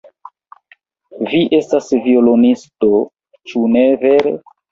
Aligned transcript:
Vi 1.33 1.41
estas 1.57 1.91
violonisto, 2.07 2.89
ĉu 3.51 3.65
ne 3.77 3.87
vere? 4.07 4.35